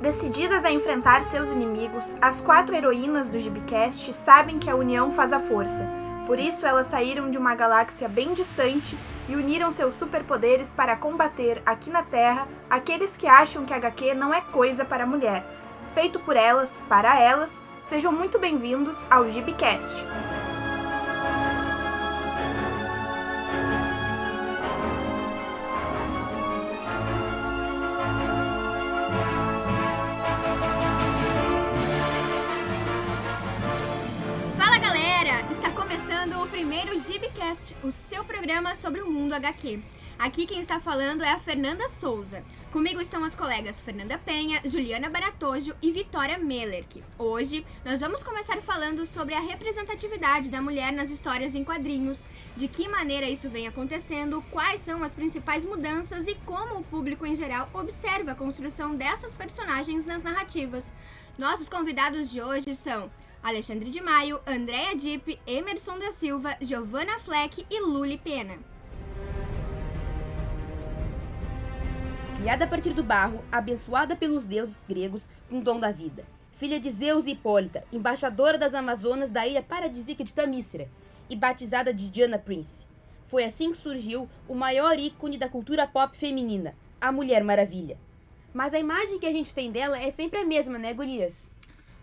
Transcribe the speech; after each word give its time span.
Decididas 0.00 0.64
a 0.64 0.70
enfrentar 0.70 1.20
seus 1.20 1.50
inimigos, 1.50 2.04
as 2.22 2.40
quatro 2.40 2.74
heroínas 2.74 3.28
do 3.28 3.38
Gibcast 3.38 4.14
sabem 4.14 4.58
que 4.58 4.70
a 4.70 4.74
união 4.74 5.10
faz 5.10 5.30
a 5.30 5.38
força. 5.38 5.86
Por 6.26 6.40
isso, 6.40 6.64
elas 6.64 6.86
saíram 6.86 7.30
de 7.30 7.36
uma 7.36 7.54
galáxia 7.54 8.08
bem 8.08 8.32
distante 8.32 8.96
e 9.28 9.36
uniram 9.36 9.70
seus 9.70 9.94
superpoderes 9.94 10.68
para 10.68 10.96
combater 10.96 11.60
aqui 11.66 11.90
na 11.90 12.02
Terra 12.02 12.48
aqueles 12.70 13.14
que 13.14 13.26
acham 13.26 13.66
que 13.66 13.74
HQ 13.74 14.14
não 14.14 14.32
é 14.32 14.40
coisa 14.40 14.86
para 14.86 15.04
mulher. 15.04 15.44
Feito 15.92 16.18
por 16.20 16.34
elas, 16.34 16.80
para 16.88 17.20
elas, 17.20 17.50
sejam 17.86 18.10
muito 18.10 18.38
bem-vindos 18.38 18.96
ao 19.10 19.28
Gibcast. 19.28 20.02
Gibcast, 36.60 37.74
o 37.82 37.90
seu 37.90 38.22
programa 38.22 38.74
sobre 38.74 39.00
o 39.00 39.10
mundo 39.10 39.32
HQ. 39.32 39.80
Aqui 40.18 40.44
quem 40.44 40.60
está 40.60 40.78
falando 40.78 41.24
é 41.24 41.30
a 41.30 41.38
Fernanda 41.38 41.88
Souza. 41.88 42.44
Comigo 42.70 43.00
estão 43.00 43.24
as 43.24 43.34
colegas 43.34 43.80
Fernanda 43.80 44.18
Penha, 44.18 44.60
Juliana 44.66 45.08
Baratojo 45.08 45.74
e 45.80 45.90
Vitória 45.90 46.36
Mellerk. 46.36 47.02
Hoje 47.18 47.64
nós 47.82 48.00
vamos 48.00 48.22
começar 48.22 48.58
falando 48.58 49.06
sobre 49.06 49.34
a 49.34 49.40
representatividade 49.40 50.50
da 50.50 50.60
mulher 50.60 50.92
nas 50.92 51.10
histórias 51.10 51.54
em 51.54 51.64
quadrinhos, 51.64 52.26
de 52.54 52.68
que 52.68 52.86
maneira 52.86 53.26
isso 53.26 53.48
vem 53.48 53.66
acontecendo, 53.66 54.44
quais 54.50 54.82
são 54.82 55.02
as 55.02 55.14
principais 55.14 55.64
mudanças 55.64 56.28
e 56.28 56.34
como 56.44 56.76
o 56.76 56.84
público 56.84 57.24
em 57.24 57.34
geral 57.34 57.70
observa 57.72 58.32
a 58.32 58.36
construção 58.36 58.94
dessas 58.94 59.34
personagens 59.34 60.04
nas 60.04 60.22
narrativas. 60.22 60.92
Nossos 61.38 61.70
convidados 61.70 62.30
de 62.30 62.42
hoje 62.42 62.74
são 62.74 63.10
Alexandre 63.42 63.88
de 63.88 64.02
Maio, 64.02 64.38
Andréa 64.46 64.94
Dipp, 64.94 65.40
Emerson 65.46 65.98
da 65.98 66.12
Silva, 66.12 66.56
Giovanna 66.60 67.18
Fleck 67.20 67.64
e 67.70 67.80
Luli 67.80 68.18
Pena. 68.18 68.58
Criada 72.36 72.64
a 72.64 72.68
partir 72.68 72.92
do 72.92 73.02
barro, 73.02 73.42
abençoada 73.50 74.14
pelos 74.14 74.44
deuses 74.44 74.76
gregos 74.86 75.26
com 75.48 75.58
o 75.58 75.62
dom 75.62 75.80
da 75.80 75.90
vida. 75.90 76.24
Filha 76.54 76.78
de 76.78 76.90
Zeus 76.90 77.24
e 77.24 77.30
Hipólita, 77.30 77.82
embaixadora 77.90 78.58
das 78.58 78.74
Amazonas 78.74 79.30
da 79.30 79.46
ilha 79.46 79.62
paradisíaca 79.62 80.22
de 80.22 80.34
Tamícera 80.34 80.88
e 81.28 81.34
batizada 81.34 81.94
de 81.94 82.10
Diana 82.10 82.38
Prince. 82.38 82.84
Foi 83.26 83.44
assim 83.44 83.72
que 83.72 83.78
surgiu 83.78 84.28
o 84.46 84.54
maior 84.54 84.98
ícone 84.98 85.38
da 85.38 85.48
cultura 85.48 85.86
pop 85.86 86.14
feminina, 86.16 86.74
a 87.00 87.10
Mulher 87.10 87.42
Maravilha. 87.42 87.98
Mas 88.52 88.74
a 88.74 88.78
imagem 88.78 89.18
que 89.18 89.26
a 89.26 89.32
gente 89.32 89.54
tem 89.54 89.72
dela 89.72 89.98
é 89.98 90.10
sempre 90.10 90.40
a 90.40 90.44
mesma, 90.44 90.78
né, 90.78 90.92
gurias? 90.92 91.48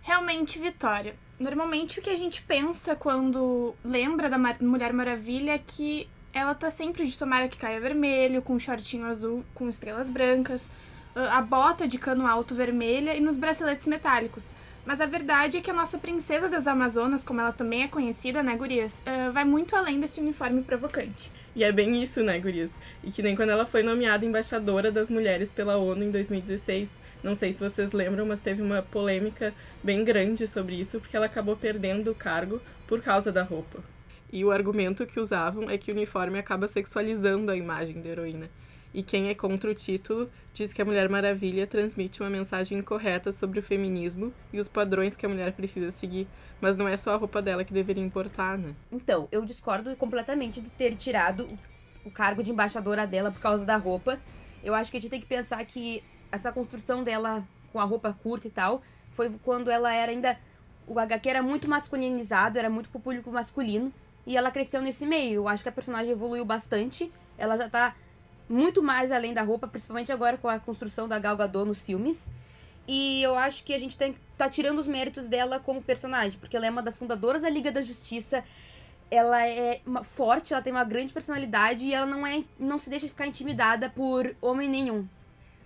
Realmente, 0.02 0.58
Vitória. 0.58 1.27
Normalmente 1.40 2.00
o 2.00 2.02
que 2.02 2.10
a 2.10 2.16
gente 2.16 2.42
pensa 2.42 2.96
quando 2.96 3.76
lembra 3.86 4.30
da 4.30 4.38
Mulher 4.60 4.92
Maravilha 4.92 5.52
é 5.52 5.60
que 5.60 6.10
ela 6.34 6.56
tá 6.56 6.70
sempre 6.70 7.06
de 7.06 7.18
tomara 7.18 7.48
que 7.48 7.58
caia 7.58 7.80
vermelho, 7.80 8.42
com 8.42 8.54
um 8.54 8.60
shortinho 8.60 9.06
azul 9.06 9.46
com 9.54 9.70
estrelas 9.70 10.10
brancas, 10.10 10.70
a 11.16 11.42
bota 11.42 11.88
de 11.88 11.98
cano 11.98 12.26
alto 12.26 12.56
vermelha 12.56 13.16
e 13.16 13.20
nos 13.20 13.38
braceletes 13.38 13.86
metálicos. 13.86 14.52
Mas 14.86 15.02
a 15.02 15.06
verdade 15.06 15.58
é 15.58 15.62
que 15.62 15.70
a 15.70 15.74
nossa 15.74 15.98
princesa 15.98 16.48
das 16.48 16.66
Amazonas, 16.66 17.24
como 17.24 17.42
ela 17.42 17.52
também 17.52 17.84
é 17.84 17.88
conhecida, 17.88 18.42
né, 18.42 18.56
gurias, 18.56 19.02
vai 19.34 19.44
muito 19.44 19.76
além 19.76 20.00
desse 20.00 20.20
uniforme 20.20 20.62
provocante. 20.64 21.32
E 21.56 21.64
é 21.64 21.72
bem 21.72 22.02
isso, 22.02 22.24
né, 22.24 22.40
gurias? 22.40 22.72
E 23.04 23.12
que 23.12 23.22
nem 23.22 23.36
quando 23.36 23.50
ela 23.50 23.66
foi 23.66 23.84
nomeada 23.84 24.26
embaixadora 24.26 24.92
das 24.92 25.10
mulheres 25.10 25.52
pela 25.52 25.78
ONU 25.78 26.04
em 26.04 26.12
2016, 26.12 26.90
não 27.24 27.36
sei 27.36 27.54
se 27.54 27.60
vocês 27.60 27.92
lembram, 27.92 28.26
mas 28.26 28.40
teve 28.40 28.62
uma 28.62 28.82
polêmica 28.82 29.54
bem 29.84 30.04
grande 30.04 30.48
sobre 30.48 30.76
isso, 30.76 31.00
porque 31.00 31.16
ela 31.16 31.26
acabou 31.26 31.56
perdendo 31.56 32.12
o 32.12 32.16
cargo 32.16 32.62
por 32.88 33.02
causa 33.02 33.32
da 33.32 33.44
roupa. 33.44 33.84
E 34.32 34.44
o 34.44 34.52
argumento 34.52 35.06
que 35.06 35.20
usavam 35.20 35.70
é 35.70 35.78
que 35.78 35.92
o 35.92 35.96
uniforme 35.96 36.38
acaba 36.38 36.68
sexualizando 36.68 37.52
a 37.52 37.56
imagem 37.56 38.02
da 38.02 38.10
heroína. 38.10 38.50
E 38.94 39.04
quem 39.04 39.30
é 39.30 39.36
contra 39.36 39.70
o 39.70 39.76
título 39.76 40.30
diz 40.54 40.74
que 40.74 40.82
a 40.82 40.86
Mulher 40.86 41.08
Maravilha 41.08 41.68
transmite 41.68 42.22
uma 42.22 42.30
mensagem 42.30 42.80
incorreta 42.80 43.32
sobre 43.32 43.60
o 43.60 43.64
feminismo 43.64 44.34
e 44.52 44.60
os 44.60 44.68
padrões 44.68 45.16
que 45.16 45.26
a 45.26 45.30
mulher 45.30 45.52
precisa 45.54 45.92
seguir. 45.92 46.28
Mas 46.60 46.76
não 46.76 46.88
é 46.88 46.98
só 46.98 47.14
a 47.14 47.16
roupa 47.16 47.42
dela 47.42 47.64
que 47.64 47.74
deveria 47.74 48.04
importar, 48.04 48.58
né? 48.58 48.74
Então, 48.92 49.28
eu 49.32 49.46
discordo 49.46 49.96
completamente 49.96 50.62
de 50.62 50.70
ter 50.70 50.96
tirado 50.96 51.48
o 52.04 52.10
cargo 52.10 52.42
de 52.42 52.52
embaixadora 52.52 53.06
dela 53.06 53.32
por 53.32 53.40
causa 53.40 53.66
da 53.66 53.78
roupa. 53.78 54.20
Eu 54.64 54.74
acho 54.74 54.90
que 54.90 54.98
a 54.98 55.00
gente 55.00 55.12
tem 55.12 55.22
que 55.22 55.28
pensar 55.28 55.64
que 55.66 56.04
essa 56.32 56.52
construção 56.52 57.04
dela 57.04 57.44
com 57.72 57.80
a 57.80 57.84
roupa 57.84 58.18
curta 58.24 58.48
e 58.48 58.52
tal, 58.52 58.82
foi 59.12 59.32
quando 59.44 59.70
ela 59.70 59.94
era 59.94 60.12
ainda. 60.12 60.38
O 60.88 60.98
HQ 61.00 61.30
era 61.30 61.44
muito 61.44 61.70
masculinizado, 61.70 62.58
era 62.58 62.70
muito 62.70 62.90
pro 62.90 63.00
público 63.00 63.30
masculino. 63.30 63.92
E 64.26 64.38
ela 64.38 64.52
cresceu 64.52 64.82
nesse 64.82 65.06
meio. 65.06 65.36
Eu 65.36 65.48
acho 65.48 65.64
que 65.64 65.70
a 65.70 65.72
personagem 65.72 66.12
evoluiu 66.12 66.46
bastante. 66.46 67.12
Ela 67.38 67.58
já 67.58 67.70
tá 67.70 67.96
muito 68.50 68.82
mais 68.82 69.12
além 69.12 69.34
da 69.34 69.42
roupa, 69.42 69.68
principalmente 69.68 70.12
agora 70.12 70.38
com 70.38 70.48
a 70.48 70.60
construção 70.60 71.08
da 71.08 71.20
Gal 71.20 71.38
nos 71.66 71.84
filmes. 71.84 72.26
E 72.88 73.22
eu 73.22 73.36
acho 73.36 73.64
que 73.64 73.74
a 73.74 73.78
gente 73.78 73.98
tem, 73.98 74.16
tá 74.38 74.50
tirando 74.50 74.80
os 74.80 74.88
méritos 74.88 75.28
dela 75.28 75.60
como 75.60 75.82
personagem, 75.82 76.40
porque 76.40 76.56
ela 76.56 76.66
é 76.66 76.70
uma 76.70 76.82
das 76.82 76.98
fundadoras 76.98 77.42
da 77.42 77.50
Liga 77.50 77.72
da 77.72 77.82
Justiça. 77.82 78.44
Ela 79.12 79.46
é 79.46 79.82
forte, 80.04 80.54
ela 80.54 80.62
tem 80.62 80.72
uma 80.72 80.84
grande 80.84 81.14
personalidade 81.14 81.86
e 81.86 81.94
ela 81.94 82.06
não 82.06 82.26
é 82.26 82.44
não 82.58 82.78
se 82.78 82.90
deixa 82.90 83.08
ficar 83.08 83.28
intimidada 83.28 83.90
por 83.90 84.36
homem 84.42 84.70
nenhum. 84.70 85.08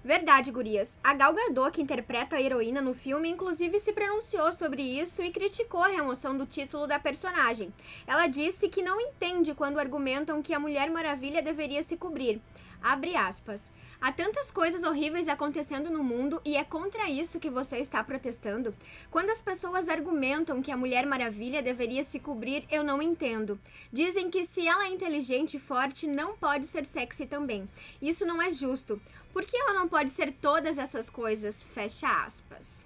Verdade, 0.03 0.51
gurias. 0.51 0.97
A 1.03 1.13
Gal 1.13 1.31
Gadot, 1.31 1.69
que 1.69 1.81
interpreta 1.81 2.35
a 2.35 2.41
heroína 2.41 2.81
no 2.81 2.91
filme, 2.91 3.29
inclusive 3.29 3.77
se 3.77 3.93
pronunciou 3.93 4.51
sobre 4.51 4.81
isso 4.81 5.21
e 5.21 5.31
criticou 5.31 5.83
a 5.83 5.89
remoção 5.89 6.35
do 6.35 6.43
título 6.43 6.87
da 6.87 6.97
personagem. 6.97 7.71
Ela 8.07 8.25
disse 8.25 8.67
que 8.67 8.81
não 8.81 8.99
entende 8.99 9.53
quando 9.53 9.79
argumentam 9.79 10.41
que 10.41 10.55
a 10.55 10.59
Mulher 10.59 10.89
Maravilha 10.89 11.39
deveria 11.39 11.83
se 11.83 11.97
cobrir. 11.97 12.41
Abre 12.81 13.15
aspas. 13.15 13.69
Há 14.01 14.11
tantas 14.11 14.49
coisas 14.49 14.81
horríveis 14.83 15.27
acontecendo 15.27 15.91
no 15.91 16.03
mundo 16.03 16.41
e 16.43 16.57
é 16.57 16.63
contra 16.63 17.07
isso 17.07 17.39
que 17.39 17.49
você 17.49 17.77
está 17.77 18.03
protestando? 18.03 18.73
Quando 19.11 19.29
as 19.29 19.39
pessoas 19.39 19.87
argumentam 19.87 20.63
que 20.63 20.71
a 20.71 20.77
Mulher 20.77 21.05
Maravilha 21.05 21.61
deveria 21.61 22.03
se 22.03 22.19
cobrir, 22.19 22.65
eu 22.71 22.83
não 22.83 22.99
entendo. 22.99 23.59
Dizem 23.93 24.31
que 24.31 24.43
se 24.45 24.67
ela 24.67 24.85
é 24.85 24.89
inteligente 24.89 25.57
e 25.57 25.59
forte, 25.59 26.07
não 26.07 26.35
pode 26.35 26.65
ser 26.65 26.83
sexy 26.85 27.27
também. 27.27 27.69
Isso 28.01 28.25
não 28.25 28.41
é 28.41 28.49
justo. 28.49 28.99
Por 29.31 29.45
que 29.45 29.55
ela 29.55 29.73
não 29.73 29.87
pode 29.87 30.09
ser 30.09 30.31
todas 30.31 30.79
essas 30.79 31.07
coisas? 31.07 31.61
Fecha 31.61 32.07
aspas. 32.25 32.83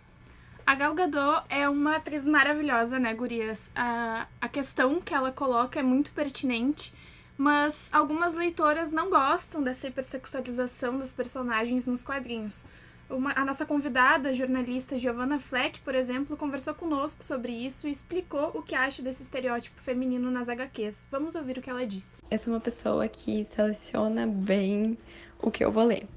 A 0.68 0.76
Gal 0.76 0.94
Gadot 0.94 1.46
é 1.48 1.70
uma 1.70 1.96
atriz 1.96 2.26
maravilhosa, 2.26 3.00
né, 3.00 3.14
gurias? 3.14 3.72
A, 3.76 4.28
a 4.42 4.50
questão 4.50 5.00
que 5.00 5.14
ela 5.14 5.32
coloca 5.32 5.80
é 5.80 5.84
muito 5.84 6.12
pertinente 6.12 6.92
mas 7.38 7.90
algumas 7.92 8.34
leitoras 8.34 8.92
não 8.92 9.10
gostam 9.10 9.62
dessa 9.62 9.88
hipersexualização 9.88 10.98
dos 10.98 11.12
personagens 11.12 11.86
nos 11.86 12.04
quadrinhos. 12.04 12.66
Uma, 13.08 13.34
a 13.36 13.46
nossa 13.46 13.66
convidada, 13.66 14.30
a 14.30 14.34
jornalista 14.34 14.98
Giovanna 14.98 15.40
Fleck, 15.40 15.80
por 15.82 15.94
exemplo, 15.94 16.36
conversou 16.36 16.74
conosco 16.74 17.24
sobre 17.24 17.52
isso 17.52 17.88
e 17.88 17.92
explicou 17.92 18.52
o 18.56 18.64
que 18.64 18.74
acha 18.74 19.02
desse 19.04 19.22
estereótipo 19.22 19.80
feminino 19.80 20.32
nas 20.32 20.50
HQs. 20.50 21.06
Vamos 21.12 21.36
ouvir 21.36 21.58
o 21.58 21.62
que 21.62 21.70
ela 21.70 21.86
disse. 21.86 22.24
Eu 22.32 22.38
sou 22.40 22.54
uma 22.54 22.60
pessoa 22.60 23.08
que 23.08 23.46
seleciona 23.46 24.26
bem 24.26 24.98
o 25.40 25.52
que 25.52 25.64
eu 25.64 25.72
vou 25.72 25.84
ler. 25.84 26.08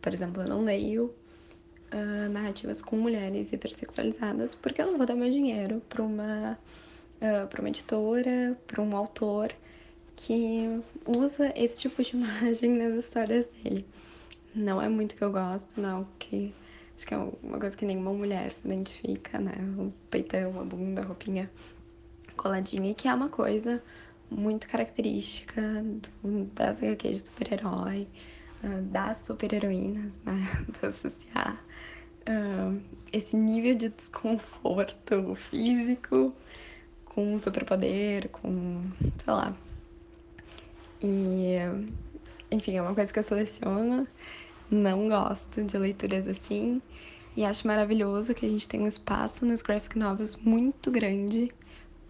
Por 0.00 0.14
exemplo, 0.14 0.44
eu 0.44 0.48
não 0.48 0.62
leio 0.62 1.12
uh, 1.92 2.28
narrativas 2.30 2.80
com 2.80 2.96
mulheres 2.96 3.52
hipersexualizadas 3.52 4.54
porque 4.54 4.80
eu 4.80 4.86
não 4.86 4.96
vou 4.96 5.06
dar 5.06 5.16
meu 5.16 5.30
dinheiro 5.30 5.82
para 5.88 6.02
uma, 6.02 6.56
uh, 7.20 7.60
uma 7.60 7.68
editora, 7.68 8.56
para 8.64 8.80
um 8.80 8.96
autor 8.96 9.52
que 10.18 10.82
usa 11.06 11.52
esse 11.54 11.80
tipo 11.80 12.02
de 12.02 12.10
imagem 12.16 12.72
nas 12.72 13.04
histórias 13.04 13.46
dele. 13.46 13.86
Não 14.54 14.82
é 14.82 14.88
muito 14.88 15.14
que 15.14 15.22
eu 15.22 15.30
gosto, 15.30 15.80
não, 15.80 16.06
que 16.18 16.52
acho 16.96 17.06
que 17.06 17.14
é 17.14 17.16
uma 17.16 17.58
coisa 17.60 17.76
que 17.76 17.86
nenhuma 17.86 18.12
mulher 18.12 18.50
se 18.50 18.60
identifica, 18.66 19.38
né? 19.38 19.54
O 19.78 19.92
peitão, 20.10 20.60
a 20.60 20.64
bunda, 20.64 21.02
a 21.02 21.04
roupinha 21.04 21.48
coladinha, 22.36 22.92
que 22.94 23.06
é 23.06 23.14
uma 23.14 23.28
coisa 23.28 23.82
muito 24.28 24.66
característica 24.68 25.62
do, 26.22 26.44
das 26.46 26.82
HQs 26.82 27.22
de 27.22 27.28
super-herói, 27.28 28.08
uh, 28.64 28.82
das 28.90 29.18
super-heroínas, 29.18 30.12
né? 30.24 30.64
De 30.80 30.86
associar 30.86 31.64
uh, 32.28 32.80
esse 33.12 33.36
nível 33.36 33.76
de 33.76 33.90
desconforto 33.90 35.36
físico 35.36 36.34
com 37.04 37.38
superpoder, 37.40 38.28
com, 38.30 38.82
sei 39.22 39.32
lá, 39.32 39.56
e, 41.02 41.56
enfim, 42.50 42.76
é 42.76 42.82
uma 42.82 42.94
coisa 42.94 43.12
que 43.12 43.18
eu 43.18 43.22
seleciono. 43.22 44.06
Não 44.70 45.08
gosto 45.08 45.62
de 45.62 45.78
leituras 45.78 46.26
assim. 46.28 46.82
E 47.36 47.44
acho 47.44 47.66
maravilhoso 47.66 48.34
que 48.34 48.44
a 48.44 48.48
gente 48.48 48.68
tem 48.68 48.80
um 48.80 48.86
espaço 48.86 49.46
nas 49.46 49.62
graphic 49.62 49.98
novels 49.98 50.36
muito 50.36 50.90
grande 50.90 51.52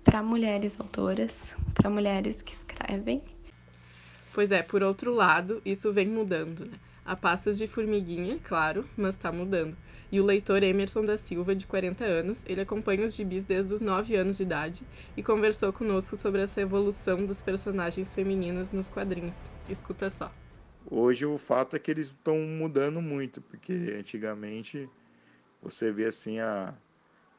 para 0.02 0.22
mulheres 0.22 0.78
autoras, 0.80 1.54
para 1.74 1.90
mulheres 1.90 2.40
que 2.40 2.54
escrevem. 2.54 3.22
Pois 4.32 4.50
é, 4.50 4.62
por 4.62 4.82
outro 4.82 5.12
lado, 5.12 5.60
isso 5.64 5.92
vem 5.92 6.06
mudando, 6.06 6.60
né? 6.60 6.78
A 7.08 7.16
passos 7.16 7.56
de 7.56 7.66
formiguinha, 7.66 8.38
claro, 8.44 8.84
mas 8.94 9.14
está 9.14 9.32
mudando. 9.32 9.74
E 10.12 10.20
o 10.20 10.24
leitor 10.26 10.62
Emerson 10.62 11.06
da 11.06 11.16
Silva, 11.16 11.56
de 11.56 11.66
40 11.66 12.04
anos, 12.04 12.42
ele 12.44 12.60
acompanha 12.60 13.06
os 13.06 13.14
gibis 13.14 13.44
desde 13.44 13.72
os 13.72 13.80
9 13.80 14.14
anos 14.14 14.36
de 14.36 14.42
idade 14.42 14.86
e 15.16 15.22
conversou 15.22 15.72
conosco 15.72 16.18
sobre 16.18 16.42
essa 16.42 16.60
evolução 16.60 17.24
dos 17.24 17.40
personagens 17.40 18.12
femininos 18.12 18.72
nos 18.72 18.90
quadrinhos. 18.90 19.46
Escuta 19.70 20.10
só. 20.10 20.30
Hoje 20.84 21.24
o 21.24 21.38
fato 21.38 21.76
é 21.76 21.78
que 21.78 21.90
eles 21.90 22.08
estão 22.08 22.36
mudando 22.40 23.00
muito, 23.00 23.40
porque 23.40 23.72
antigamente 23.98 24.86
você 25.62 25.90
vê 25.90 26.04
assim 26.04 26.40
a 26.40 26.74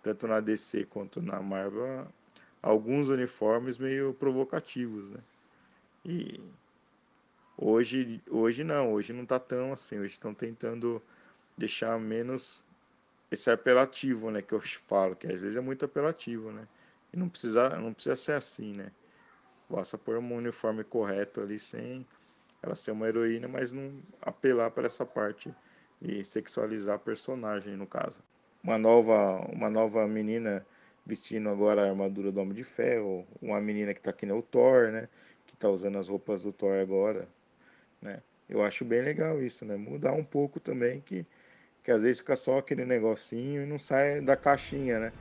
tanto 0.02 0.26
na 0.26 0.40
DC 0.40 0.86
quanto 0.86 1.22
na 1.22 1.40
Marvel 1.44 2.08
alguns 2.60 3.10
uniformes 3.10 3.78
meio 3.78 4.16
provocativos, 4.16 5.12
né? 5.12 5.20
E 6.04 6.40
hoje 7.60 8.22
hoje 8.30 8.64
não, 8.64 8.94
hoje 8.94 9.14
não 9.14 9.26
tá 9.26 9.40
tão 9.40 9.74
assim, 9.74 10.00
hoje 10.00 10.14
estão 10.14 10.34
tentando 10.34 11.02
deixar 11.58 12.00
menos 12.00 12.66
esse 13.32 13.52
apelativo, 13.52 14.32
né, 14.32 14.42
que 14.42 14.54
eu 14.54 14.62
falo, 14.62 15.16
que 15.16 15.28
às 15.28 15.40
vezes 15.40 15.56
é 15.56 15.62
muito 15.62 15.86
apelativo, 15.86 16.52
né? 16.52 16.68
E 17.14 17.18
não 17.18 17.30
precisa 17.30 17.70
não 17.78 17.94
precisa 17.94 18.16
ser 18.16 18.34
assim, 18.34 18.74
né? 18.74 18.92
Basta 19.70 19.98
pôr 19.98 20.18
um 20.18 20.36
uniforme 20.36 20.84
correto 20.84 21.42
ali 21.42 21.60
sem 21.60 22.06
ela 22.62 22.76
ser 22.76 22.92
uma 22.92 23.08
heroína, 23.08 23.48
mas 23.48 23.72
não 23.72 24.02
apelar 24.22 24.72
para 24.72 24.86
essa 24.86 25.06
parte 25.06 25.54
e 26.02 26.24
sexualizar 26.24 26.96
a 26.96 27.00
personagem, 27.00 27.76
no 27.76 27.88
caso. 27.88 28.22
Uma 28.64 28.78
nova, 28.78 29.40
uma 29.52 29.70
nova 29.70 30.08
menina 30.08 30.66
vestindo 31.06 31.50
agora 31.50 31.84
a 31.84 31.90
armadura 31.90 32.32
do 32.32 32.40
Homem 32.42 32.54
de 32.54 32.64
Ferro, 32.64 33.26
uma 33.42 33.60
menina 33.62 33.94
que 33.94 34.00
está 34.00 34.12
aqui 34.12 34.26
no 34.26 34.42
Thor, 34.42 34.92
né? 34.92 35.08
Que 35.48 35.54
está 35.54 35.70
usando 35.70 35.98
as 35.98 36.10
roupas 36.10 36.44
do 36.44 36.52
Thor 36.52 36.78
agora, 36.78 37.28
né? 38.02 38.22
Eu 38.48 38.64
acho 38.64 38.84
bem 38.84 39.02
legal 39.02 39.42
isso, 39.42 39.64
né? 39.66 39.76
Mudar 39.76 40.14
um 40.14 40.24
pouco 40.24 40.60
também, 40.60 41.02
que, 41.02 41.26
que 41.84 41.92
às 41.92 42.02
vezes 42.02 42.20
fica 42.20 42.36
só 42.36 42.60
aquele 42.60 42.86
negocinho 42.86 43.64
e 43.64 43.66
não 43.66 43.78
sai 43.78 44.22
da 44.22 44.36
caixinha, 44.36 45.00
né? 45.00 45.14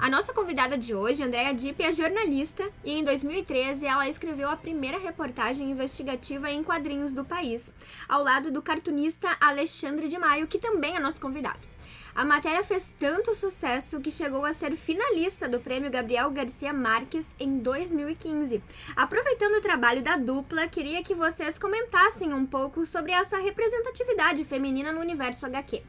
A 0.00 0.08
nossa 0.08 0.32
convidada 0.32 0.78
de 0.78 0.94
hoje, 0.94 1.22
Andrea 1.22 1.52
Dipp, 1.52 1.84
é 1.84 1.92
jornalista 1.92 2.66
e 2.82 2.92
em 2.92 3.04
2013 3.04 3.84
ela 3.84 4.08
escreveu 4.08 4.48
a 4.48 4.56
primeira 4.56 4.98
reportagem 4.98 5.70
investigativa 5.70 6.50
em 6.50 6.64
quadrinhos 6.64 7.12
do 7.12 7.22
país, 7.22 7.70
ao 8.08 8.22
lado 8.22 8.50
do 8.50 8.62
cartunista 8.62 9.36
Alexandre 9.38 10.08
de 10.08 10.16
Maio, 10.16 10.46
que 10.46 10.58
também 10.58 10.96
é 10.96 10.98
nosso 10.98 11.20
convidado. 11.20 11.60
A 12.14 12.24
matéria 12.24 12.62
fez 12.64 12.94
tanto 12.98 13.34
sucesso 13.34 14.00
que 14.00 14.10
chegou 14.10 14.46
a 14.46 14.54
ser 14.54 14.74
finalista 14.74 15.46
do 15.46 15.60
Prêmio 15.60 15.90
Gabriel 15.90 16.30
Garcia 16.30 16.72
Marques 16.72 17.34
em 17.38 17.58
2015. 17.58 18.62
Aproveitando 18.96 19.58
o 19.58 19.60
trabalho 19.60 20.00
da 20.00 20.16
dupla, 20.16 20.66
queria 20.66 21.02
que 21.02 21.14
vocês 21.14 21.58
comentassem 21.58 22.32
um 22.32 22.46
pouco 22.46 22.86
sobre 22.86 23.12
essa 23.12 23.36
representatividade 23.36 24.44
feminina 24.44 24.92
no 24.92 25.00
universo 25.00 25.44
HQ 25.44 25.82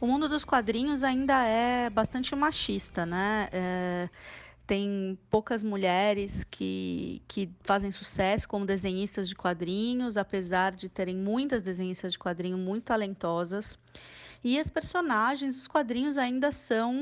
o 0.00 0.06
mundo 0.06 0.28
dos 0.28 0.44
quadrinhos 0.44 1.04
ainda 1.04 1.44
é 1.44 1.90
bastante 1.90 2.34
machista, 2.34 3.04
né? 3.04 3.48
É, 3.52 4.08
tem 4.66 5.18
poucas 5.30 5.62
mulheres 5.62 6.44
que, 6.44 7.22
que 7.26 7.50
fazem 7.62 7.90
sucesso 7.90 8.46
como 8.46 8.66
desenhistas 8.66 9.26
de 9.26 9.34
quadrinhos, 9.34 10.18
apesar 10.18 10.72
de 10.72 10.90
terem 10.90 11.16
muitas 11.16 11.62
desenhistas 11.62 12.12
de 12.12 12.18
quadrinho 12.18 12.58
muito 12.58 12.84
talentosas. 12.84 13.78
E 14.44 14.58
as 14.58 14.68
personagens 14.68 15.54
dos 15.54 15.66
quadrinhos 15.66 16.18
ainda 16.18 16.52
são 16.52 16.94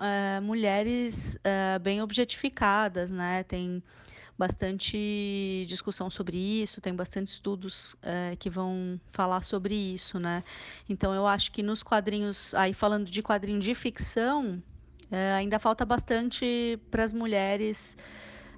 é, 0.00 0.40
mulheres 0.40 1.38
é, 1.44 1.78
bem 1.78 2.02
objetificadas, 2.02 3.08
né? 3.08 3.44
Tem 3.44 3.82
bastante 4.42 5.64
discussão 5.68 6.10
sobre 6.10 6.36
isso, 6.36 6.80
tem 6.80 6.92
bastante 6.92 7.28
estudos 7.28 7.94
é, 8.02 8.34
que 8.36 8.50
vão 8.50 9.00
falar 9.12 9.44
sobre 9.44 9.72
isso, 9.72 10.18
né? 10.18 10.42
Então 10.88 11.14
eu 11.14 11.28
acho 11.28 11.52
que 11.52 11.62
nos 11.62 11.80
quadrinhos, 11.80 12.52
aí 12.54 12.74
falando 12.74 13.08
de 13.08 13.22
quadrinho 13.22 13.60
de 13.60 13.72
ficção, 13.72 14.60
é, 15.12 15.32
ainda 15.34 15.60
falta 15.60 15.84
bastante 15.84 16.76
para 16.90 17.04
as 17.04 17.12
mulheres 17.12 17.96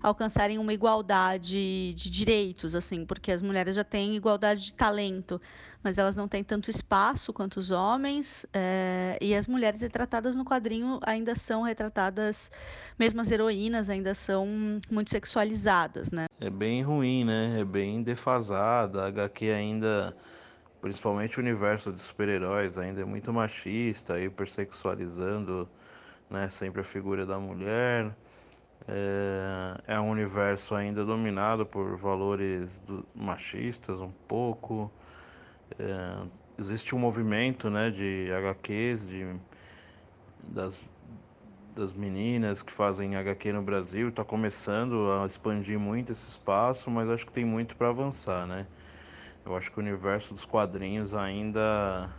alcançarem 0.04 0.58
uma 0.58 0.74
igualdade 0.74 1.94
de 1.94 2.10
direitos, 2.10 2.74
assim, 2.74 3.06
porque 3.06 3.32
as 3.32 3.40
mulheres 3.40 3.74
já 3.74 3.82
têm 3.82 4.14
igualdade 4.14 4.62
de 4.62 4.74
talento, 4.74 5.40
mas 5.82 5.96
elas 5.96 6.14
não 6.14 6.28
têm 6.28 6.44
tanto 6.44 6.70
espaço 6.70 7.32
quanto 7.32 7.58
os 7.58 7.70
homens, 7.70 8.44
é, 8.52 9.16
e 9.18 9.34
as 9.34 9.46
mulheres 9.46 9.80
retratadas 9.80 10.36
no 10.36 10.44
quadrinho 10.44 11.00
ainda 11.02 11.34
são 11.34 11.62
retratadas, 11.62 12.50
mesmo 12.98 13.22
as 13.22 13.30
heroínas 13.30 13.88
ainda 13.88 14.14
são 14.14 14.46
muito 14.90 15.10
sexualizadas, 15.10 16.10
né? 16.10 16.26
É 16.38 16.50
bem 16.50 16.82
ruim, 16.82 17.24
né? 17.24 17.60
É 17.60 17.64
bem 17.64 18.02
defasada, 18.02 19.04
a 19.04 19.06
HQ 19.06 19.50
ainda 19.50 20.14
principalmente 20.82 21.38
o 21.38 21.40
universo 21.40 21.90
de 21.90 21.98
super-heróis 21.98 22.76
ainda 22.76 23.00
é 23.00 23.06
muito 23.06 23.32
machista, 23.32 24.20
hipersexualizando 24.20 25.66
né, 26.28 26.46
sempre 26.50 26.82
a 26.82 26.84
figura 26.84 27.24
da 27.24 27.38
mulher. 27.38 28.14
É, 28.86 29.94
é 29.94 30.00
um 30.00 30.10
universo 30.10 30.74
ainda 30.74 31.04
dominado 31.04 31.64
por 31.64 31.96
valores 31.96 32.80
do, 32.82 33.04
machistas 33.14 34.00
um 34.00 34.10
pouco. 34.28 34.90
É, 35.78 36.26
existe 36.58 36.94
um 36.94 36.98
movimento 36.98 37.70
né, 37.70 37.90
de 37.90 38.30
HQs, 38.32 39.06
de, 39.06 39.34
das, 40.48 40.84
das 41.74 41.92
meninas 41.92 42.62
que 42.62 42.72
fazem 42.72 43.16
HQ 43.16 43.52
no 43.52 43.62
Brasil, 43.62 44.08
está 44.10 44.24
começando 44.24 45.10
a 45.12 45.26
expandir 45.26 45.78
muito 45.78 46.12
esse 46.12 46.28
espaço, 46.28 46.90
mas 46.90 47.08
acho 47.08 47.26
que 47.26 47.32
tem 47.32 47.44
muito 47.44 47.74
para 47.76 47.88
avançar. 47.88 48.46
Né? 48.46 48.66
Eu 49.46 49.56
acho 49.56 49.72
que 49.72 49.78
o 49.78 49.80
universo 49.80 50.34
dos 50.34 50.44
quadrinhos 50.44 51.14
ainda 51.14 52.10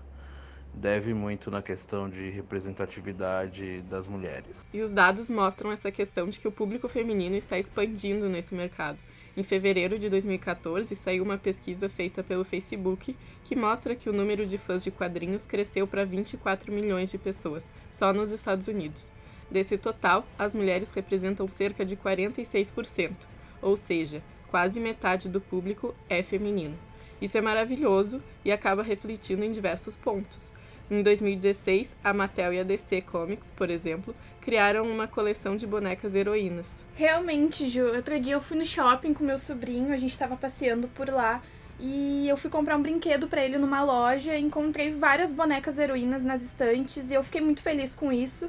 deve 0.76 1.14
muito 1.14 1.50
na 1.50 1.62
questão 1.62 2.10
de 2.10 2.30
representatividade 2.30 3.82
das 3.84 4.08
mulheres. 4.08 4.66
E 4.74 4.82
os 4.82 4.92
dados 4.92 5.30
mostram 5.30 5.72
essa 5.72 5.92
questão 5.92 6.28
de 6.28 6.40
que 6.40 6.48
o 6.48 6.52
público 6.52 6.88
feminino 6.88 7.36
está 7.36 7.58
expandindo 7.58 8.28
nesse 8.28 8.54
mercado. 8.54 9.00
Em 9.38 9.44
fevereiro 9.44 10.00
de 10.00 10.10
2014, 10.10 10.96
saiu 10.96 11.24
uma 11.24 11.38
pesquisa 11.38 11.90
feita 11.90 12.24
pelo 12.24 12.46
Facebook 12.46 13.16
que 13.44 13.56
mostra 13.56 13.96
que 13.96 14.10
o 14.10 14.14
número 14.14 14.46
de 14.46 14.58
fãs 14.58 14.84
de 14.84 14.92
quadrinhos 14.92 15.46
cresceu 15.46 15.86
para 15.86 16.06
24 16.06 16.72
milhões 16.72 17.12
de 17.12 17.18
pessoas, 17.18 17.74
só 17.92 18.14
nos 18.14 18.32
Estados 18.32 18.68
Unidos. 18.68 19.12
Desse 19.52 19.78
total, 19.78 20.26
as 20.40 20.54
mulheres 20.54 20.90
representam 20.92 21.50
cerca 21.50 21.86
de 21.86 21.98
46%, 21.98 23.14
ou 23.62 23.76
seja, 23.76 24.24
quase 24.48 24.80
metade 24.80 25.28
do 25.28 25.42
público 25.42 25.94
é 26.10 26.24
feminino. 26.24 26.78
Isso 27.22 27.38
é 27.38 27.42
maravilhoso 27.42 28.22
e 28.44 28.52
acaba 28.52 28.84
refletindo 28.84 29.44
em 29.44 29.52
diversos 29.52 29.98
pontos. 29.98 30.54
Em 30.90 31.02
2016, 31.02 31.96
a 32.04 32.14
Mattel 32.14 32.54
e 32.54 32.60
a 32.60 32.64
DC 32.64 33.02
Comics, 33.02 33.50
por 33.50 33.72
exemplo, 33.72 34.16
criaram 34.40 34.84
uma 34.84 35.08
coleção 35.08 35.58
de 35.58 35.66
bonecas 35.66 36.14
heroínas. 36.14 36.68
Realmente, 36.96 37.68
Ju. 37.68 37.88
Outro 37.88 38.20
dia 38.20 38.34
eu 38.36 38.42
fui 38.42 38.56
no 38.56 38.66
shopping 38.66 39.12
com 39.14 39.24
meu 39.24 39.40
sobrinho, 39.40 39.92
a 39.92 39.98
gente 39.98 40.12
estava 40.12 40.36
passeando 40.38 40.88
por 40.90 41.10
lá 41.10 41.42
e 41.80 42.30
eu 42.30 42.38
fui 42.38 42.52
comprar 42.52 42.78
um 42.78 42.82
brinquedo 42.84 43.28
para 43.28 43.44
ele 43.44 43.58
numa 43.58 43.84
loja, 43.84 44.38
encontrei 44.38 44.94
várias 44.94 45.32
bonecas 45.32 45.80
heroínas 45.80 46.24
nas 46.24 46.44
estantes 46.44 47.10
e 47.10 47.16
eu 47.16 47.24
fiquei 47.24 47.42
muito 47.42 47.64
feliz 47.64 47.96
com 47.96 48.12
isso, 48.12 48.48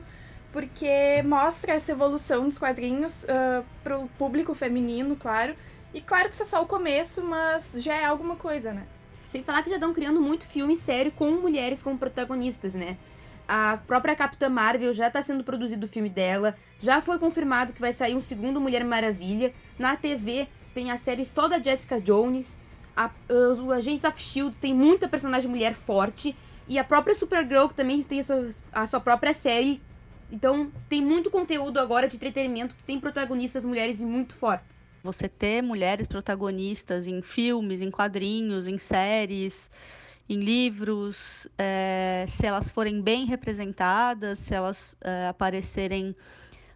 porque 0.52 1.23
mostra 1.25 1.73
essa 1.73 1.93
evolução 1.93 2.49
dos 2.49 2.59
quadrinhos 2.59 3.25
uh, 3.25 3.64
pro 3.83 4.09
público 4.19 4.55
feminino, 4.55 5.16
claro. 5.16 5.57
E 5.95 6.02
claro 6.02 6.28
que 6.28 6.35
isso 6.35 6.43
é 6.43 6.47
só 6.47 6.62
o 6.62 6.66
começo, 6.66 7.23
mas 7.23 7.73
já 7.78 7.95
é 7.95 8.05
alguma 8.05 8.37
coisa, 8.37 8.75
né? 8.75 8.87
Sem 9.37 9.43
falar 9.43 9.62
que 9.62 9.69
já 9.69 9.76
estão 9.76 9.93
criando 9.93 10.19
muito 10.19 10.47
filme 10.47 10.75
sério 10.78 11.12
com 11.12 11.31
mulheres 11.33 11.83
como 11.83 11.99
protagonistas, 11.99 12.75
né? 12.75 12.97
A 13.47 13.78
própria 13.87 14.16
Capitã 14.16 14.49
Marvel 14.49 14.95
já 14.95 15.09
está 15.09 15.21
sendo 15.21 15.45
produzido 15.45 15.85
o 15.85 15.88
filme 15.90 16.09
dela. 16.09 16.57
Já 16.81 17.02
foi 17.02 17.19
confirmado 17.19 17.75
que 17.75 17.81
vai 17.83 17.93
sair 17.93 18.16
um 18.16 18.21
segundo 18.23 18.59
Mulher 18.59 18.83
Maravilha. 18.83 19.52
Na 19.78 19.95
TV 19.95 20.49
tem 20.73 20.90
a 20.90 20.97
série 20.97 21.26
só 21.26 21.49
da 21.49 21.59
Jessica 21.62 22.00
Jones. 22.00 22.57
A, 22.97 23.11
o 23.62 23.73
Agents 23.73 24.05
of 24.05 24.19
Shield 24.19 24.57
tem 24.57 24.73
muita 24.73 25.07
personagem 25.07 25.50
mulher 25.50 25.75
forte. 25.75 26.35
E 26.66 26.78
a 26.78 26.85
própria 26.85 27.14
Supergirl 27.14 27.69
que 27.69 27.75
também 27.75 28.02
tem 28.02 28.21
a 28.21 28.25
sua, 28.25 28.49
a 28.73 28.87
sua 28.87 29.00
própria 29.00 29.35
série. 29.35 29.83
Então 30.33 30.73
tem 30.88 31.02
muito 31.02 31.31
conteúdo 31.31 31.78
agora 31.78 32.09
de 32.09 32.16
entretenimento 32.16 32.75
que 32.75 32.83
tem 32.85 32.99
protagonistas 32.99 33.66
mulheres 33.66 34.00
muito 34.00 34.35
fortes. 34.35 34.86
Você 35.06 35.28
ter 35.28 35.62
mulheres 35.62 36.08
protagonistas 36.08 37.06
em 37.06 37.22
filmes, 37.22 37.80
em 37.80 37.92
quadrinhos, 37.92 38.66
em 38.66 38.76
séries, 38.76 39.70
em 40.28 40.40
livros, 40.40 41.46
é, 41.56 42.26
se 42.28 42.44
elas 42.44 42.72
forem 42.72 43.00
bem 43.00 43.25
representadas, 43.25 44.40
se 44.40 44.52
elas 44.52 44.96
é, 45.00 45.28
aparecerem 45.28 46.14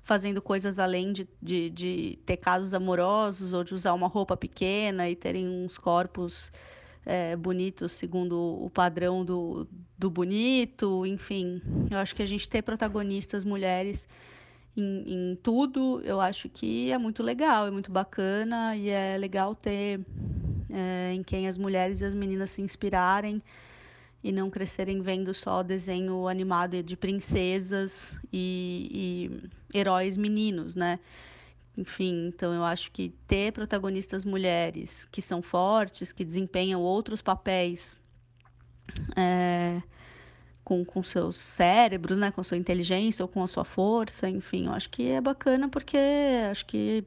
fazendo 0.04 0.40
coisas 0.40 0.78
além 0.78 1.12
de, 1.12 1.28
de, 1.42 1.70
de, 1.70 2.18
ter 2.24 2.36
casos 2.36 2.72
amorosos 2.72 3.52
ou 3.52 3.64
de 3.64 3.74
usar 3.74 3.94
uma 3.94 4.06
roupa 4.06 4.36
pequena 4.36 5.10
e 5.10 5.16
terem 5.16 5.48
uns 5.48 5.76
corpos 5.76 6.52
é, 7.04 7.34
bonitos 7.34 7.90
segundo 7.90 8.38
o 8.64 8.70
padrão 8.70 9.24
do, 9.24 9.66
do 9.98 10.08
bonito, 10.08 11.04
enfim. 11.04 11.60
Eu 11.90 11.98
acho 11.98 12.14
que 12.14 12.22
a 12.22 12.26
gente 12.26 12.48
ter 12.48 12.62
protagonistas 12.62 13.44
mulheres 13.44 14.08
em, 14.76 15.32
em, 15.32 15.36
tudo, 15.36 16.00
eu 16.04 16.20
acho 16.20 16.48
que 16.48 16.90
é 16.90 16.98
muito 16.98 17.22
legal, 17.22 17.66
é 17.66 17.70
muito 17.70 17.90
bacana 17.90 18.76
e 18.76 18.88
é 18.88 19.16
legal 19.18 19.54
ter 19.54 20.00
é, 20.70 21.12
em 21.12 21.22
quem 21.22 21.48
as 21.48 21.58
mulheres 21.58 22.00
e 22.00 22.04
as 22.04 22.14
meninas 22.14 22.52
se 22.52 22.62
inspirarem 22.62 23.42
e 24.22 24.30
não 24.30 24.50
crescerem 24.50 25.00
vendo 25.00 25.32
só 25.32 25.62
desenho 25.62 26.28
animado 26.28 26.82
de 26.82 26.96
princesas 26.96 28.20
e, 28.32 29.40
e 29.72 29.78
heróis 29.78 30.16
meninos, 30.16 30.74
né? 30.74 30.98
Enfim, 31.76 32.26
então 32.28 32.52
eu 32.52 32.64
acho 32.64 32.92
que 32.92 33.14
ter 33.26 33.52
protagonistas 33.52 34.24
mulheres 34.24 35.06
que 35.10 35.22
são 35.22 35.40
fortes, 35.40 36.12
que 36.12 36.24
desempenham 36.24 36.80
outros 36.82 37.22
papéis 37.22 37.96
é, 39.16 39.80
com, 40.70 40.84
com 40.84 41.02
seus 41.02 41.34
cérebros, 41.36 42.16
né, 42.16 42.30
com 42.30 42.44
sua 42.44 42.56
inteligência 42.56 43.24
ou 43.24 43.28
com 43.28 43.42
a 43.42 43.46
sua 43.48 43.64
força, 43.64 44.28
enfim, 44.28 44.66
eu 44.66 44.72
acho 44.72 44.88
que 44.88 45.10
é 45.10 45.20
bacana 45.20 45.68
porque 45.68 45.98
acho 46.48 46.64
que 46.64 47.04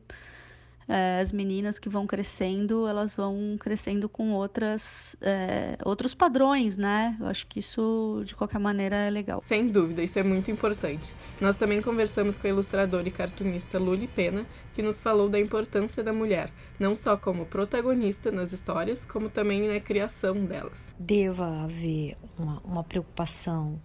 é, 0.87 1.19
as 1.21 1.31
meninas 1.31 1.79
que 1.79 1.89
vão 1.89 2.05
crescendo, 2.05 2.87
elas 2.87 3.15
vão 3.15 3.57
crescendo 3.59 4.09
com 4.09 4.31
outras, 4.31 5.15
é, 5.21 5.77
outros 5.83 6.13
padrões, 6.13 6.77
né? 6.77 7.17
Eu 7.19 7.27
acho 7.27 7.47
que 7.47 7.59
isso, 7.59 8.21
de 8.25 8.35
qualquer 8.35 8.59
maneira, 8.59 8.95
é 8.95 9.09
legal. 9.09 9.41
Sem 9.45 9.67
dúvida, 9.67 10.03
isso 10.03 10.19
é 10.19 10.23
muito 10.23 10.51
importante. 10.51 11.13
Nós 11.39 11.55
também 11.55 11.81
conversamos 11.81 12.37
com 12.37 12.47
a 12.47 12.49
ilustradora 12.49 13.07
e 13.07 13.11
cartunista 13.11 13.79
Luli 13.79 14.07
Pena, 14.07 14.45
que 14.73 14.81
nos 14.81 14.99
falou 14.99 15.29
da 15.29 15.39
importância 15.39 16.03
da 16.03 16.11
mulher, 16.11 16.51
não 16.79 16.95
só 16.95 17.15
como 17.15 17.45
protagonista 17.45 18.31
nas 18.31 18.53
histórias, 18.53 19.05
como 19.05 19.29
também 19.29 19.67
na 19.67 19.79
criação 19.79 20.45
delas. 20.45 20.81
Deva 20.99 21.63
haver 21.63 22.17
uma, 22.37 22.59
uma 22.61 22.83
preocupação 22.83 23.81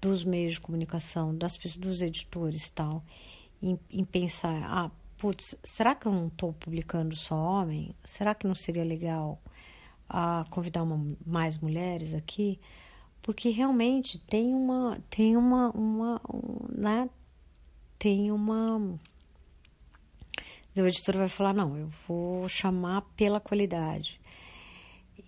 dos 0.00 0.22
meios 0.22 0.54
de 0.54 0.60
comunicação, 0.60 1.34
das 1.34 1.56
dos 1.56 2.02
editores 2.02 2.68
tal, 2.68 3.02
em, 3.62 3.78
em 3.90 4.04
pensar, 4.04 4.62
ah, 4.64 4.90
putz, 5.24 5.56
será 5.64 5.94
que 5.94 6.04
eu 6.04 6.12
não 6.12 6.26
estou 6.26 6.52
publicando 6.52 7.16
só 7.16 7.34
homem? 7.34 7.94
Será 8.04 8.34
que 8.34 8.46
não 8.46 8.54
seria 8.54 8.84
legal 8.84 9.40
ah, 10.06 10.44
convidar 10.50 10.82
uma, 10.82 11.16
mais 11.24 11.56
mulheres 11.56 12.12
aqui? 12.12 12.60
Porque 13.22 13.48
realmente 13.48 14.18
tem 14.18 14.54
uma, 14.54 15.00
tem 15.08 15.34
uma, 15.34 15.70
uma 15.70 16.20
um, 16.28 16.66
né? 16.68 17.08
Tem 17.98 18.30
uma. 18.30 18.76
O 20.76 20.86
editor 20.86 21.16
vai 21.16 21.28
falar, 21.28 21.54
não, 21.54 21.74
eu 21.74 21.88
vou 22.06 22.46
chamar 22.46 23.00
pela 23.16 23.40
qualidade. 23.40 24.20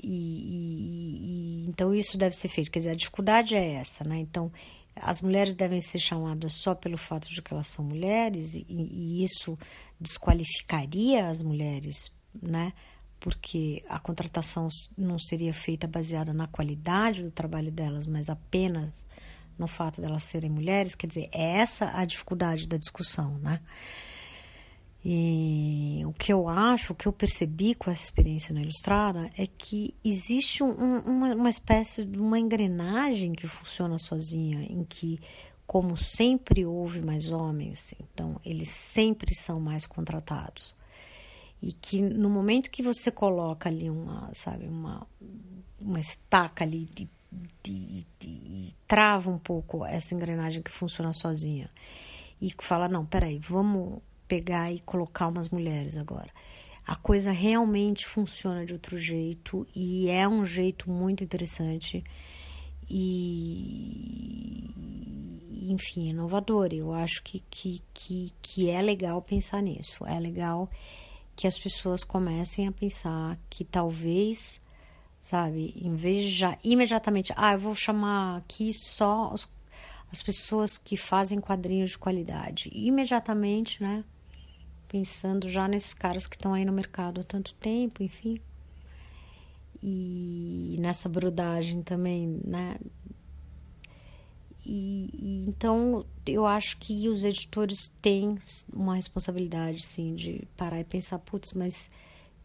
E, 0.02 0.08
e, 0.08 1.64
e, 1.64 1.70
então 1.70 1.94
isso 1.94 2.18
deve 2.18 2.36
ser 2.36 2.48
feito. 2.48 2.70
Quer 2.70 2.80
dizer, 2.80 2.90
a 2.90 2.94
dificuldade 2.94 3.56
é 3.56 3.72
essa, 3.76 4.04
né? 4.04 4.18
Então, 4.18 4.52
as 4.96 5.20
mulheres 5.20 5.54
devem 5.54 5.80
ser 5.80 5.98
chamadas 5.98 6.54
só 6.54 6.74
pelo 6.74 6.96
fato 6.96 7.28
de 7.28 7.42
que 7.42 7.52
elas 7.52 7.66
são 7.66 7.84
mulheres, 7.84 8.54
e, 8.54 8.66
e 8.68 9.22
isso 9.22 9.58
desqualificaria 10.00 11.28
as 11.28 11.42
mulheres, 11.42 12.12
né? 12.40 12.72
Porque 13.20 13.82
a 13.88 13.98
contratação 13.98 14.68
não 14.96 15.18
seria 15.18 15.52
feita 15.52 15.86
baseada 15.86 16.32
na 16.32 16.46
qualidade 16.46 17.22
do 17.22 17.30
trabalho 17.30 17.70
delas, 17.70 18.06
mas 18.06 18.28
apenas 18.28 19.04
no 19.58 19.66
fato 19.66 20.00
delas 20.00 20.24
serem 20.24 20.50
mulheres. 20.50 20.94
Quer 20.94 21.06
dizer, 21.06 21.28
é 21.32 21.58
essa 21.58 21.90
a 21.94 22.04
dificuldade 22.04 22.66
da 22.66 22.76
discussão, 22.76 23.38
né? 23.38 23.60
E 25.08 26.02
o 26.04 26.12
que 26.12 26.32
eu 26.32 26.48
acho, 26.48 26.92
o 26.92 26.96
que 26.96 27.06
eu 27.06 27.12
percebi 27.12 27.76
com 27.76 27.88
essa 27.88 28.02
experiência 28.02 28.52
na 28.52 28.60
Ilustrada 28.60 29.30
é 29.38 29.46
que 29.46 29.94
existe 30.04 30.64
um, 30.64 30.98
uma, 30.98 31.32
uma 31.32 31.48
espécie 31.48 32.04
de 32.04 32.18
uma 32.18 32.40
engrenagem 32.40 33.30
que 33.32 33.46
funciona 33.46 33.98
sozinha, 33.98 34.66
em 34.68 34.82
que, 34.82 35.20
como 35.64 35.96
sempre 35.96 36.66
houve 36.66 37.00
mais 37.00 37.30
homens, 37.30 37.94
então 38.00 38.40
eles 38.44 38.68
sempre 38.68 39.32
são 39.32 39.60
mais 39.60 39.86
contratados. 39.86 40.74
E 41.62 41.72
que 41.72 42.02
no 42.02 42.28
momento 42.28 42.68
que 42.68 42.82
você 42.82 43.08
coloca 43.08 43.68
ali 43.68 43.88
uma, 43.88 44.28
sabe, 44.32 44.66
uma, 44.66 45.06
uma 45.80 46.00
estaca 46.00 46.64
ali 46.64 46.88
de, 46.92 47.08
de, 47.62 48.04
de, 48.18 48.74
trava 48.88 49.30
um 49.30 49.38
pouco 49.38 49.86
essa 49.86 50.16
engrenagem 50.16 50.62
que 50.62 50.70
funciona 50.72 51.12
sozinha 51.12 51.70
e 52.42 52.52
fala, 52.60 52.88
não, 52.88 53.06
peraí, 53.06 53.38
vamos 53.38 54.02
pegar 54.28 54.72
e 54.72 54.80
colocar 54.80 55.28
umas 55.28 55.48
mulheres 55.48 55.96
agora. 55.96 56.30
A 56.86 56.94
coisa 56.94 57.32
realmente 57.32 58.06
funciona 58.06 58.64
de 58.64 58.72
outro 58.72 58.96
jeito 58.98 59.66
e 59.74 60.08
é 60.08 60.28
um 60.28 60.44
jeito 60.44 60.90
muito 60.90 61.24
interessante 61.24 62.04
e 62.88 64.70
enfim, 65.68 66.08
inovador. 66.10 66.68
Eu 66.72 66.92
acho 66.92 67.22
que, 67.22 67.42
que, 67.50 67.82
que, 67.92 68.32
que 68.40 68.70
é 68.70 68.80
legal 68.80 69.20
pensar 69.20 69.60
nisso. 69.60 70.06
É 70.06 70.18
legal 70.18 70.70
que 71.34 71.46
as 71.46 71.58
pessoas 71.58 72.04
comecem 72.04 72.66
a 72.66 72.72
pensar 72.72 73.38
que 73.50 73.64
talvez, 73.64 74.60
sabe, 75.20 75.74
em 75.76 75.94
vez 75.94 76.22
de 76.22 76.30
já 76.30 76.58
imediatamente, 76.64 77.32
ah, 77.36 77.52
eu 77.52 77.58
vou 77.58 77.74
chamar 77.74 78.38
aqui 78.38 78.72
só 78.72 79.32
os, 79.32 79.48
as 80.10 80.22
pessoas 80.22 80.78
que 80.78 80.96
fazem 80.96 81.40
quadrinhos 81.40 81.90
de 81.90 81.98
qualidade. 81.98 82.70
Imediatamente, 82.72 83.82
né? 83.82 84.04
Pensando 84.96 85.46
já 85.46 85.68
nesses 85.68 85.92
caras 85.92 86.26
que 86.26 86.36
estão 86.36 86.54
aí 86.54 86.64
no 86.64 86.72
mercado 86.72 87.20
há 87.20 87.24
tanto 87.24 87.52
tempo, 87.54 88.02
enfim. 88.02 88.40
E 89.82 90.76
nessa 90.80 91.06
brodagem 91.06 91.82
também, 91.82 92.40
né? 92.42 92.78
E, 94.64 95.10
e, 95.12 95.44
então 95.46 96.04
eu 96.26 96.46
acho 96.46 96.78
que 96.78 97.08
os 97.10 97.24
editores 97.24 97.88
têm 98.00 98.38
uma 98.72 98.96
responsabilidade, 98.96 99.84
sim, 99.84 100.14
de 100.14 100.48
parar 100.56 100.80
e 100.80 100.84
pensar, 100.84 101.18
putz, 101.18 101.52
mas 101.52 101.90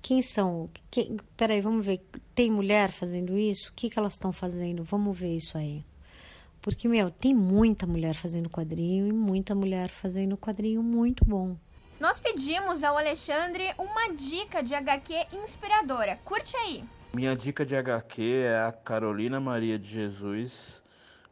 quem 0.02 0.22
são? 0.22 0.70
Quem, 0.92 1.18
peraí, 1.38 1.62
vamos 1.62 1.86
ver, 1.86 2.02
tem 2.36 2.52
mulher 2.52 2.92
fazendo 2.92 3.38
isso? 3.38 3.70
O 3.70 3.74
que, 3.74 3.90
que 3.90 3.98
elas 3.98 4.14
estão 4.14 4.34
fazendo? 4.34 4.84
Vamos 4.84 5.18
ver 5.18 5.38
isso 5.38 5.58
aí. 5.58 5.86
Porque, 6.62 6.88
meu, 6.88 7.10
tem 7.10 7.34
muita 7.34 7.88
mulher 7.88 8.14
fazendo 8.14 8.50
quadrinho 8.50 9.08
e 9.08 9.14
muita 9.14 9.56
mulher 9.56 9.90
fazendo 9.90 10.38
quadrinho 10.38 10.84
muito 10.84 11.24
bom. 11.26 11.56
Nós 12.02 12.20
pedimos 12.20 12.84
ao 12.84 12.98
Alexandre 12.98 13.76
uma 13.78 14.12
dica 14.16 14.64
de 14.64 14.74
HQ 14.74 15.14
inspiradora. 15.34 16.20
Curte 16.26 16.58
aí. 16.58 16.84
Minha 17.14 17.36
dica 17.36 17.64
de 17.64 17.76
HQ 17.76 18.24
é 18.44 18.60
a 18.60 18.72
Carolina 18.72 19.40
Maria 19.40 19.78
de 19.78 19.88
Jesus, 19.88 20.84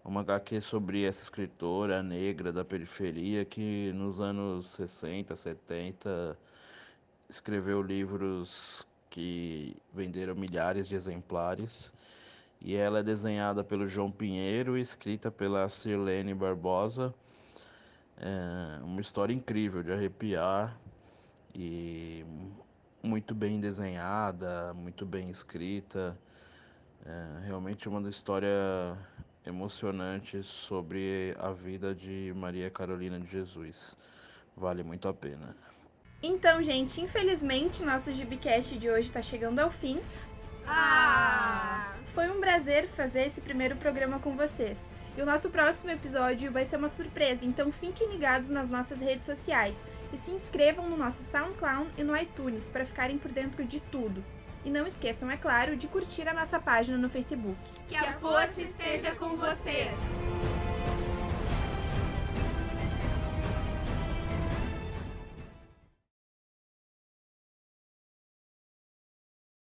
uma 0.06 0.22
HQ 0.22 0.62
sobre 0.62 1.04
essa 1.04 1.24
escritora 1.24 2.04
negra 2.04 2.54
da 2.54 2.64
periferia 2.64 3.44
que 3.46 3.92
nos 3.94 4.20
anos 4.20 4.70
60, 4.70 5.36
70 5.36 6.38
escreveu 7.28 7.82
livros 7.82 8.86
que 9.10 9.76
venderam 9.92 10.36
milhares 10.36 10.88
de 10.88 10.94
exemplares. 10.94 11.92
E 12.62 12.76
ela 12.76 13.00
é 13.00 13.04
desenhada 13.04 13.64
pelo 13.64 13.88
João 13.88 14.12
Pinheiro 14.12 14.78
e 14.78 14.82
escrita 14.82 15.32
pela 15.32 15.68
Sirlene 15.68 16.36
Barbosa. 16.36 17.12
É 18.20 18.84
uma 18.84 19.00
história 19.00 19.34
incrível 19.34 19.82
de 19.82 19.94
arrepiar 19.94 20.78
e 21.56 22.26
muito 23.02 23.34
bem 23.34 23.60
desenhada, 23.60 24.74
muito 24.74 25.06
bem 25.06 25.30
escrita. 25.30 26.18
É 27.06 27.46
realmente 27.46 27.88
uma 27.88 28.08
história 28.10 28.98
emocionante 29.46 30.44
sobre 30.44 31.34
a 31.40 31.52
vida 31.52 31.96
de 31.96 32.34
Maria 32.36 32.70
Carolina 32.70 33.20
de 33.20 33.32
Jesus. 33.32 33.96
Vale 34.56 34.84
muito 34.84 35.08
a 35.08 35.14
pena. 35.14 35.56
Então, 36.22 36.62
gente, 36.62 37.00
infelizmente 37.00 37.82
nosso 37.84 38.12
Gibicast 38.12 38.78
de 38.78 38.90
hoje 38.90 39.08
está 39.08 39.22
chegando 39.22 39.60
ao 39.60 39.72
fim. 39.72 40.02
Ah! 40.68 41.96
Foi 42.14 42.30
um 42.30 42.42
prazer 42.42 42.90
fazer 42.90 43.28
esse 43.28 43.40
primeiro 43.40 43.78
programa 43.78 44.20
com 44.20 44.36
vocês. 44.36 44.78
E 45.20 45.22
o 45.22 45.26
nosso 45.26 45.50
próximo 45.50 45.92
episódio 45.92 46.50
vai 46.50 46.64
ser 46.64 46.78
uma 46.78 46.88
surpresa, 46.88 47.44
então 47.44 47.74
fiquem 47.74 48.10
ligados 48.10 48.50
nas 48.50 48.70
nossas 48.70 49.02
redes 49.02 49.26
sociais 49.26 49.78
e 50.14 50.18
se 50.18 50.32
inscrevam 50.32 50.88
no 50.88 50.96
nosso 50.96 51.22
SoundCloud 51.24 51.92
e 51.98 52.06
no 52.06 52.16
iTunes 52.16 52.70
para 52.70 52.86
ficarem 52.86 53.18
por 53.18 53.30
dentro 53.30 53.66
de 53.66 53.82
tudo. 53.82 54.24
E 54.64 54.70
não 54.70 54.88
esqueçam, 54.88 55.30
é 55.30 55.36
claro, 55.36 55.76
de 55.76 55.90
curtir 55.90 56.26
a 56.30 56.34
nossa 56.34 56.58
página 56.58 56.98
no 56.98 57.10
Facebook. 57.10 57.60
Que 57.90 57.98
a 57.98 58.14
força 58.14 58.62
esteja 58.62 59.14
com 59.14 59.36
vocês! 59.36 59.92